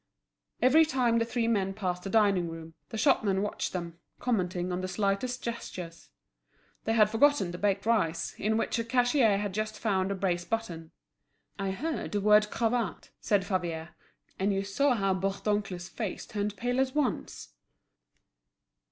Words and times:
Every 0.63 0.83
time 0.83 1.19
the 1.19 1.25
three 1.25 1.47
men 1.47 1.75
passed 1.75 2.01
the 2.01 2.09
dining 2.09 2.49
room, 2.49 2.73
the 2.89 2.97
shopmen 2.97 3.43
watched 3.43 3.71
them, 3.71 3.99
commenting 4.19 4.71
on 4.71 4.81
the 4.81 4.87
slightest 4.87 5.43
gestures. 5.43 6.09
They 6.85 6.93
had 6.93 7.07
forgotten 7.11 7.51
the 7.51 7.59
baked 7.59 7.85
rice, 7.85 8.33
in 8.39 8.57
which 8.57 8.79
a 8.79 8.83
cashier 8.83 9.37
had 9.37 9.53
just 9.53 9.77
found 9.77 10.09
a 10.09 10.15
brace 10.15 10.43
button. 10.43 10.89
"I 11.59 11.69
heard 11.69 12.13
the 12.13 12.19
word 12.19 12.49
'cravat,'" 12.49 13.11
said 13.19 13.45
Favier. 13.45 13.89
"And 14.39 14.51
you 14.51 14.63
saw 14.63 14.95
how 14.95 15.13
Bourdoncle's 15.13 15.87
face 15.89 16.25
turned 16.25 16.57
pale 16.57 16.81
at 16.81 16.95
once." 16.95 17.49